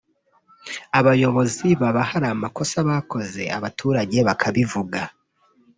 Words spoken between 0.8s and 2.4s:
abayobozi baba hari